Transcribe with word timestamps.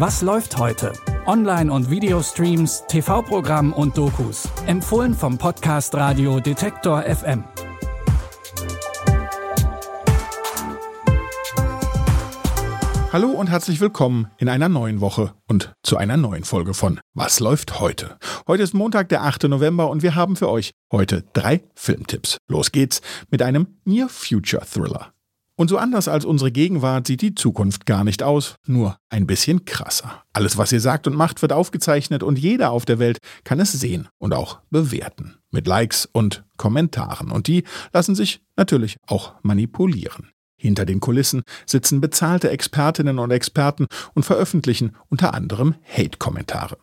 Was 0.00 0.22
läuft 0.22 0.56
heute? 0.56 0.94
Online- 1.26 1.70
und 1.70 1.90
Videostreams, 1.90 2.84
TV-Programm 2.88 3.74
und 3.74 3.98
Dokus. 3.98 4.48
Empfohlen 4.64 5.12
vom 5.12 5.36
Podcast 5.36 5.94
Radio 5.94 6.40
Detektor 6.40 7.02
FM. 7.02 7.44
Hallo 13.12 13.28
und 13.28 13.50
herzlich 13.50 13.82
willkommen 13.82 14.28
in 14.38 14.48
einer 14.48 14.70
neuen 14.70 15.02
Woche 15.02 15.34
und 15.46 15.74
zu 15.82 15.98
einer 15.98 16.16
neuen 16.16 16.44
Folge 16.44 16.72
von 16.72 16.98
Was 17.12 17.38
läuft 17.38 17.78
heute? 17.78 18.16
Heute 18.48 18.62
ist 18.62 18.72
Montag, 18.72 19.10
der 19.10 19.24
8. 19.24 19.42
November 19.48 19.90
und 19.90 20.02
wir 20.02 20.14
haben 20.14 20.34
für 20.36 20.48
euch 20.48 20.70
heute 20.90 21.24
drei 21.34 21.62
Filmtipps. 21.74 22.38
Los 22.48 22.72
geht's 22.72 23.02
mit 23.30 23.42
einem 23.42 23.66
Near 23.84 24.08
Future 24.08 24.64
Thriller. 24.64 25.12
Und 25.60 25.68
so 25.68 25.76
anders 25.76 26.08
als 26.08 26.24
unsere 26.24 26.50
Gegenwart 26.50 27.06
sieht 27.06 27.20
die 27.20 27.34
Zukunft 27.34 27.84
gar 27.84 28.02
nicht 28.02 28.22
aus, 28.22 28.54
nur 28.66 28.96
ein 29.10 29.26
bisschen 29.26 29.66
krasser. 29.66 30.22
Alles, 30.32 30.56
was 30.56 30.72
ihr 30.72 30.80
sagt 30.80 31.06
und 31.06 31.14
macht, 31.14 31.42
wird 31.42 31.52
aufgezeichnet 31.52 32.22
und 32.22 32.38
jeder 32.38 32.70
auf 32.70 32.86
der 32.86 32.98
Welt 32.98 33.18
kann 33.44 33.60
es 33.60 33.72
sehen 33.72 34.08
und 34.16 34.32
auch 34.32 34.60
bewerten. 34.70 35.36
Mit 35.50 35.66
Likes 35.66 36.08
und 36.10 36.44
Kommentaren. 36.56 37.30
Und 37.30 37.46
die 37.46 37.64
lassen 37.92 38.14
sich 38.14 38.40
natürlich 38.56 38.96
auch 39.06 39.34
manipulieren. 39.42 40.30
Hinter 40.56 40.86
den 40.86 41.00
Kulissen 41.00 41.42
sitzen 41.66 42.00
bezahlte 42.00 42.48
Expertinnen 42.48 43.18
und 43.18 43.30
Experten 43.30 43.86
und 44.14 44.22
veröffentlichen 44.22 44.96
unter 45.10 45.34
anderem 45.34 45.74
Hate-Kommentare. 45.84 46.78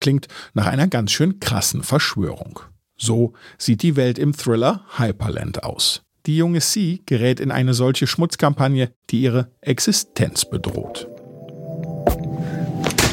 Klingt 0.00 0.28
nach 0.54 0.68
einer 0.68 0.88
ganz 0.88 1.12
schön 1.12 1.38
krassen 1.38 1.82
Verschwörung. 1.82 2.60
So 2.96 3.34
sieht 3.58 3.82
die 3.82 3.96
Welt 3.96 4.18
im 4.18 4.32
Thriller 4.32 4.86
Hyperland 4.96 5.64
aus. 5.64 6.02
Die 6.26 6.36
junge 6.36 6.60
C 6.60 7.00
gerät 7.04 7.40
in 7.40 7.50
eine 7.50 7.74
solche 7.74 8.06
Schmutzkampagne, 8.06 8.92
die 9.10 9.22
ihre 9.22 9.50
Existenz 9.60 10.44
bedroht. 10.44 11.08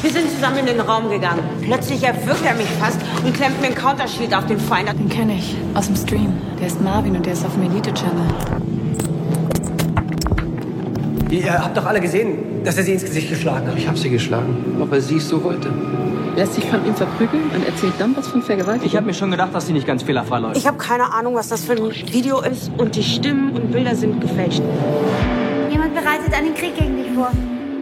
Wir 0.02 0.12
sind 0.12 0.30
zusammen 0.30 0.58
in 0.58 0.66
den 0.66 0.80
Raum 0.80 1.10
gegangen. 1.10 1.42
Plötzlich 1.60 2.04
erwürgt 2.04 2.44
er 2.44 2.54
mich 2.54 2.68
fast 2.78 3.00
und 3.24 3.34
klemmt 3.34 3.60
mir 3.60 3.68
ein 3.68 3.74
Countershield 3.74 4.32
auf 4.32 4.46
den 4.46 4.60
Feind. 4.60 4.88
Den 4.90 5.08
kenne 5.08 5.36
ich 5.36 5.56
aus 5.74 5.86
dem 5.86 5.96
Stream. 5.96 6.32
Der 6.60 6.68
ist 6.68 6.80
Marvin 6.80 7.16
und 7.16 7.26
der 7.26 7.32
ist 7.32 7.44
auf 7.44 7.54
dem 7.54 7.64
Elite-Channel. 7.64 8.79
Ihr 11.30 11.64
habt 11.64 11.76
doch 11.76 11.86
alle 11.86 12.00
gesehen, 12.00 12.64
dass 12.64 12.76
er 12.76 12.82
sie 12.82 12.92
ins 12.92 13.04
Gesicht 13.04 13.28
geschlagen 13.28 13.66
hat. 13.68 13.76
Ich 13.76 13.86
habe 13.86 13.96
sie 13.96 14.10
geschlagen, 14.10 14.76
ob 14.80 14.92
er 14.92 15.00
sie 15.00 15.16
es 15.16 15.28
so 15.28 15.42
wollte. 15.44 15.72
Lässt 16.36 16.54
sich 16.54 16.64
von 16.64 16.84
ihm 16.84 16.94
verprügeln 16.94 17.44
und 17.54 17.66
erzählt 17.66 17.94
dann 17.98 18.16
was 18.16 18.28
von 18.28 18.42
Vergewaltigung. 18.42 18.86
Ich 18.86 18.96
habe 18.96 19.06
mir 19.06 19.14
schon 19.14 19.30
gedacht, 19.30 19.54
dass 19.54 19.66
sie 19.66 19.72
nicht 19.72 19.86
ganz 19.86 20.02
fehlerfrei 20.02 20.40
läuft. 20.40 20.56
Ich 20.56 20.66
habe 20.66 20.78
keine 20.78 21.12
Ahnung, 21.12 21.34
was 21.34 21.48
das 21.48 21.64
für 21.64 21.72
ein 21.72 21.90
Video 22.12 22.40
ist 22.40 22.70
und 22.78 22.96
die 22.96 23.02
Stimmen 23.02 23.52
und 23.52 23.70
Bilder 23.70 23.94
sind 23.94 24.20
gefälscht. 24.20 24.62
Jemand 25.70 25.94
bereitet 25.94 26.34
einen 26.34 26.54
Krieg 26.54 26.76
gegen 26.76 26.96
dich 26.96 27.12
vor. 27.12 27.30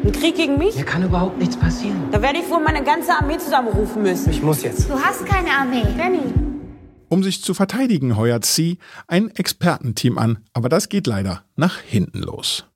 Ein 0.05 0.13
Krieg 0.13 0.37
gegen 0.37 0.59
mich? 0.59 0.75
Hier 0.75 0.85
kann 0.85 1.03
überhaupt 1.03 1.39
nichts 1.39 1.57
passieren. 1.57 1.97
Da 2.11 2.21
werde 2.21 2.39
ich 2.39 2.51
wohl 2.51 2.61
meine 2.63 2.85
ganze 2.85 3.13
Armee 3.13 3.39
zusammenrufen 3.39 4.03
müssen. 4.03 4.31
Ich 4.31 4.43
muss 4.43 4.63
jetzt. 4.63 4.89
Du 4.89 4.95
hast 4.95 5.25
keine 5.27 5.51
Armee. 5.51 5.85
Danny. 5.97 6.21
Um 7.09 7.23
sich 7.23 7.43
zu 7.43 7.55
verteidigen, 7.55 8.17
heuert 8.19 8.45
C 8.45 8.77
ein 9.07 9.31
Expertenteam 9.31 10.19
an, 10.19 10.39
aber 10.53 10.69
das 10.69 10.91
geht 10.91 11.07
leider 11.07 11.43
nach 11.57 11.79
hinten 11.79 12.19
los. 12.19 12.68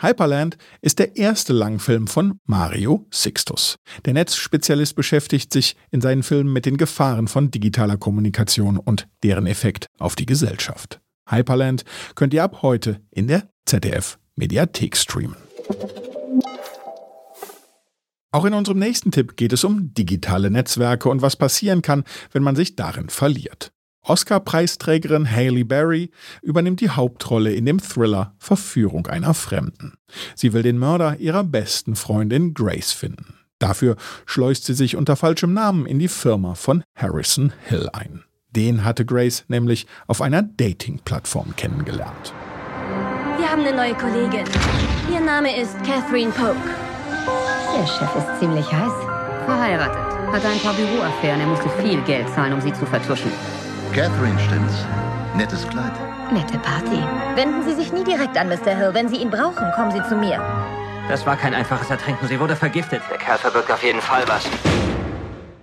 Hyperland 0.00 0.56
ist 0.80 0.98
der 0.98 1.16
erste 1.16 1.52
Langfilm 1.52 2.06
von 2.06 2.40
Mario 2.44 3.06
Sixtus. 3.12 3.76
Der 4.04 4.14
Netzspezialist 4.14 4.94
beschäftigt 4.94 5.52
sich 5.52 5.76
in 5.90 6.00
seinen 6.00 6.22
Filmen 6.22 6.52
mit 6.52 6.66
den 6.66 6.76
Gefahren 6.76 7.28
von 7.28 7.50
digitaler 7.50 7.96
Kommunikation 7.96 8.78
und 8.78 9.08
deren 9.22 9.46
Effekt 9.46 9.86
auf 9.98 10.14
die 10.14 10.26
Gesellschaft. 10.26 11.00
Hyperland 11.28 11.84
könnt 12.14 12.34
ihr 12.34 12.44
ab 12.44 12.62
heute 12.62 13.00
in 13.10 13.26
der 13.26 13.48
ZDF 13.64 14.18
Mediathek 14.36 14.96
streamen. 14.96 15.36
Auch 18.30 18.44
in 18.44 18.54
unserem 18.54 18.78
nächsten 18.78 19.10
Tipp 19.12 19.36
geht 19.36 19.52
es 19.52 19.64
um 19.64 19.94
digitale 19.94 20.50
Netzwerke 20.50 21.08
und 21.08 21.22
was 21.22 21.36
passieren 21.36 21.80
kann, 21.80 22.04
wenn 22.32 22.42
man 22.42 22.54
sich 22.54 22.76
darin 22.76 23.08
verliert. 23.08 23.72
Oscar-Preisträgerin 24.06 25.30
Hailey 25.30 25.64
Berry 25.64 26.10
übernimmt 26.42 26.80
die 26.80 26.90
Hauptrolle 26.90 27.52
in 27.52 27.66
dem 27.66 27.80
Thriller 27.80 28.34
Verführung 28.38 29.06
einer 29.08 29.34
Fremden. 29.34 29.94
Sie 30.34 30.52
will 30.52 30.62
den 30.62 30.78
Mörder 30.78 31.18
ihrer 31.18 31.44
besten 31.44 31.96
Freundin 31.96 32.54
Grace 32.54 32.92
finden. 32.92 33.34
Dafür 33.58 33.96
schleust 34.26 34.64
sie 34.64 34.74
sich 34.74 34.96
unter 34.96 35.16
falschem 35.16 35.52
Namen 35.52 35.86
in 35.86 35.98
die 35.98 36.08
Firma 36.08 36.54
von 36.54 36.84
Harrison 36.94 37.52
Hill 37.66 37.88
ein. 37.92 38.22
Den 38.50 38.84
hatte 38.84 39.04
Grace 39.04 39.44
nämlich 39.48 39.86
auf 40.06 40.22
einer 40.22 40.42
Dating-Plattform 40.42 41.56
kennengelernt. 41.56 42.32
Wir 43.38 43.50
haben 43.50 43.62
eine 43.62 43.76
neue 43.76 43.94
Kollegin. 43.94 44.44
Ihr 45.12 45.20
Name 45.20 45.60
ist 45.60 45.76
Catherine 45.84 46.30
Polk. 46.30 46.56
Der 47.76 47.86
Chef 47.86 48.16
ist 48.16 48.40
ziemlich 48.40 48.70
heiß. 48.72 48.92
Verheiratet. 49.44 50.16
Hatte 50.32 50.48
ein 50.48 50.58
paar 50.60 50.74
Büroaffären. 50.74 51.40
Er 51.40 51.46
musste 51.46 51.68
viel 51.82 52.00
Geld 52.02 52.28
zahlen, 52.34 52.52
um 52.52 52.60
sie 52.60 52.72
zu 52.72 52.86
vertuschen. 52.86 53.30
Catherine, 53.96 54.38
stimmt's? 54.38 54.84
Nettes 55.38 55.66
Kleid. 55.68 55.90
Nette 56.30 56.58
Party. 56.58 57.02
Wenden 57.34 57.64
Sie 57.66 57.74
sich 57.74 57.94
nie 57.94 58.04
direkt 58.04 58.36
an 58.36 58.46
Mr. 58.46 58.76
Hill. 58.76 58.90
Wenn 58.92 59.08
Sie 59.08 59.16
ihn 59.16 59.30
brauchen, 59.30 59.72
kommen 59.74 59.90
Sie 59.90 60.06
zu 60.06 60.16
mir. 60.16 60.36
Das 61.08 61.24
war 61.24 61.34
kein 61.34 61.54
einfaches 61.54 61.88
Ertrinken. 61.88 62.28
Sie 62.28 62.38
wurde 62.38 62.56
vergiftet. 62.56 63.00
Der 63.10 63.16
Kerl 63.16 63.38
verbirgt 63.38 63.70
auf 63.70 63.82
jeden 63.82 64.02
Fall 64.02 64.22
was. 64.28 64.46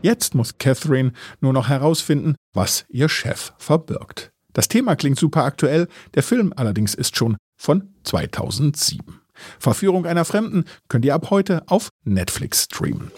Jetzt 0.01 0.33
muss 0.33 0.57
Catherine 0.57 1.11
nur 1.41 1.53
noch 1.53 1.69
herausfinden, 1.69 2.33
was 2.53 2.85
ihr 2.89 3.07
Chef 3.07 3.53
verbirgt. 3.59 4.31
Das 4.53 4.67
Thema 4.67 4.95
klingt 4.95 5.19
super 5.19 5.43
aktuell, 5.43 5.87
der 6.15 6.23
Film 6.23 6.53
allerdings 6.55 6.95
ist 6.95 7.15
schon 7.15 7.37
von 7.55 7.93
2007. 8.03 9.21
Verführung 9.59 10.07
einer 10.07 10.25
Fremden 10.25 10.65
könnt 10.87 11.05
ihr 11.05 11.13
ab 11.13 11.29
heute 11.29 11.61
auf 11.67 11.89
Netflix 12.03 12.63
streamen. 12.63 13.11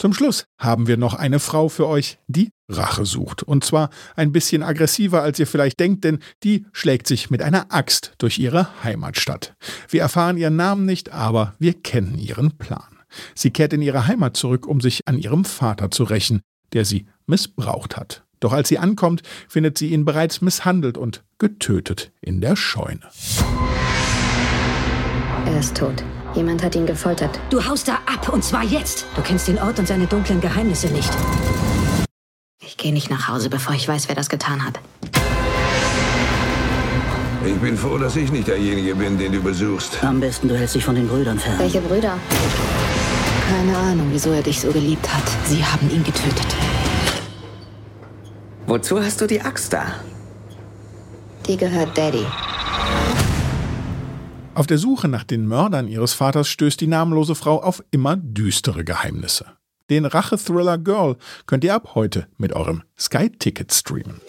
Zum 0.00 0.14
Schluss 0.14 0.46
haben 0.58 0.86
wir 0.86 0.96
noch 0.96 1.12
eine 1.12 1.40
Frau 1.40 1.68
für 1.68 1.86
euch, 1.86 2.16
die 2.26 2.52
Rache 2.70 3.04
sucht. 3.04 3.42
Und 3.42 3.64
zwar 3.64 3.90
ein 4.16 4.32
bisschen 4.32 4.62
aggressiver, 4.62 5.20
als 5.20 5.38
ihr 5.38 5.46
vielleicht 5.46 5.78
denkt, 5.78 6.04
denn 6.04 6.20
die 6.42 6.64
schlägt 6.72 7.06
sich 7.06 7.28
mit 7.28 7.42
einer 7.42 7.66
Axt 7.68 8.14
durch 8.16 8.38
ihre 8.38 8.82
Heimatstadt. 8.82 9.54
Wir 9.90 10.00
erfahren 10.00 10.38
ihren 10.38 10.56
Namen 10.56 10.86
nicht, 10.86 11.12
aber 11.12 11.52
wir 11.58 11.74
kennen 11.74 12.16
ihren 12.16 12.56
Plan. 12.56 12.96
Sie 13.34 13.50
kehrt 13.50 13.74
in 13.74 13.82
ihre 13.82 14.06
Heimat 14.06 14.38
zurück, 14.38 14.66
um 14.66 14.80
sich 14.80 15.06
an 15.06 15.18
ihrem 15.18 15.44
Vater 15.44 15.90
zu 15.90 16.04
rächen, 16.04 16.40
der 16.72 16.86
sie 16.86 17.06
missbraucht 17.26 17.98
hat. 17.98 18.24
Doch 18.40 18.54
als 18.54 18.70
sie 18.70 18.78
ankommt, 18.78 19.20
findet 19.48 19.76
sie 19.76 19.88
ihn 19.88 20.06
bereits 20.06 20.40
misshandelt 20.40 20.96
und 20.96 21.24
getötet 21.36 22.10
in 22.22 22.40
der 22.40 22.56
Scheune. 22.56 23.02
Er 25.44 25.60
ist 25.60 25.76
tot. 25.76 26.02
Jemand 26.34 26.62
hat 26.62 26.76
ihn 26.76 26.86
gefoltert. 26.86 27.38
Du 27.50 27.64
haust 27.66 27.88
da 27.88 27.94
ab, 28.06 28.28
und 28.28 28.44
zwar 28.44 28.62
jetzt. 28.62 29.04
Du 29.16 29.22
kennst 29.22 29.48
den 29.48 29.58
Ort 29.58 29.78
und 29.78 29.88
seine 29.88 30.06
dunklen 30.06 30.40
Geheimnisse 30.40 30.86
nicht. 30.88 31.10
Ich 32.62 32.76
gehe 32.76 32.92
nicht 32.92 33.10
nach 33.10 33.28
Hause, 33.28 33.50
bevor 33.50 33.74
ich 33.74 33.88
weiß, 33.88 34.08
wer 34.08 34.14
das 34.14 34.28
getan 34.28 34.64
hat. 34.64 34.78
Ich 37.44 37.56
bin 37.56 37.76
froh, 37.76 37.98
dass 37.98 38.16
ich 38.16 38.30
nicht 38.30 38.46
derjenige 38.48 38.94
bin, 38.94 39.18
den 39.18 39.32
du 39.32 39.42
besuchst. 39.42 40.02
Am 40.04 40.20
besten, 40.20 40.48
du 40.48 40.56
hältst 40.56 40.74
dich 40.74 40.84
von 40.84 40.94
den 40.94 41.08
Brüdern 41.08 41.38
fern. 41.38 41.58
Welche 41.58 41.80
Brüder? 41.80 42.16
Keine 43.48 43.76
Ahnung, 43.76 44.08
wieso 44.12 44.30
er 44.30 44.42
dich 44.42 44.60
so 44.60 44.70
geliebt 44.70 45.12
hat. 45.12 45.24
Sie 45.46 45.64
haben 45.64 45.90
ihn 45.90 46.04
getötet. 46.04 46.46
Wozu 48.66 49.02
hast 49.02 49.20
du 49.20 49.26
die 49.26 49.40
Axt 49.40 49.72
da? 49.72 49.86
Die 51.46 51.56
gehört 51.56 51.96
Daddy. 51.98 52.24
Auf 54.60 54.66
der 54.66 54.76
Suche 54.76 55.08
nach 55.08 55.24
den 55.24 55.48
Mördern 55.48 55.88
ihres 55.88 56.12
Vaters 56.12 56.46
stößt 56.48 56.78
die 56.82 56.86
namenlose 56.86 57.34
Frau 57.34 57.62
auf 57.62 57.82
immer 57.92 58.18
düstere 58.18 58.84
Geheimnisse. 58.84 59.46
Den 59.88 60.04
Rache-Thriller 60.04 60.76
Girl 60.76 61.16
könnt 61.46 61.64
ihr 61.64 61.74
ab 61.74 61.94
heute 61.94 62.26
mit 62.36 62.52
eurem 62.52 62.82
Sky-Ticket 62.98 63.72
streamen. 63.72 64.20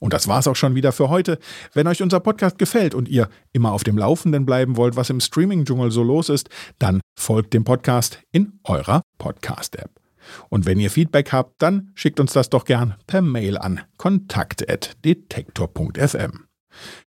Und 0.00 0.12
das 0.12 0.26
war's 0.26 0.48
auch 0.48 0.56
schon 0.56 0.74
wieder 0.74 0.90
für 0.90 1.08
heute. 1.08 1.38
Wenn 1.72 1.86
euch 1.86 2.02
unser 2.02 2.18
Podcast 2.18 2.58
gefällt 2.58 2.96
und 2.96 3.08
ihr 3.08 3.28
immer 3.52 3.70
auf 3.70 3.84
dem 3.84 3.96
Laufenden 3.96 4.44
bleiben 4.44 4.76
wollt, 4.76 4.96
was 4.96 5.10
im 5.10 5.20
Streaming-Dschungel 5.20 5.92
so 5.92 6.02
los 6.02 6.30
ist, 6.30 6.48
dann 6.80 7.00
folgt 7.16 7.54
dem 7.54 7.62
Podcast 7.62 8.18
in 8.32 8.58
eurer 8.64 9.02
Podcast-App. 9.18 10.00
Und 10.48 10.66
wenn 10.66 10.80
ihr 10.80 10.90
Feedback 10.90 11.30
habt, 11.30 11.62
dann 11.62 11.92
schickt 11.94 12.18
uns 12.18 12.32
das 12.32 12.50
doch 12.50 12.64
gern 12.64 12.96
per 13.06 13.22
Mail 13.22 13.56
an 13.56 13.82
kontakt.detektor.fm. 13.98 16.51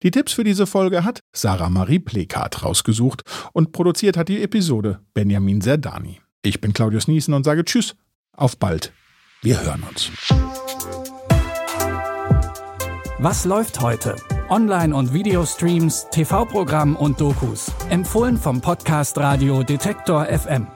Die 0.02 0.10
Tipps 0.10 0.32
für 0.32 0.44
diese 0.44 0.66
Folge 0.66 1.04
hat 1.04 1.20
Sarah 1.32 1.70
Marie 1.70 1.98
Plekat 1.98 2.64
rausgesucht 2.64 3.22
und 3.52 3.72
produziert 3.72 4.16
hat 4.16 4.28
die 4.28 4.42
Episode 4.42 5.00
Benjamin 5.14 5.60
Serdani. 5.60 6.20
Ich 6.42 6.60
bin 6.60 6.72
Claudius 6.72 7.08
Niesen 7.08 7.34
und 7.34 7.44
sage 7.44 7.64
Tschüss, 7.64 7.94
auf 8.32 8.58
bald. 8.58 8.92
Wir 9.42 9.60
hören 9.64 9.82
uns. 9.88 10.10
Was 13.18 13.44
läuft 13.44 13.80
heute? 13.80 14.16
Online- 14.48 14.94
und 14.94 15.14
Videostreams, 15.14 16.08
TV-Programm 16.10 16.96
und 16.96 17.20
Dokus. 17.20 17.70
Empfohlen 17.88 18.36
vom 18.36 18.60
Podcast 18.60 19.16
Radio 19.18 19.62
Detektor 19.62 20.26
FM. 20.26 20.66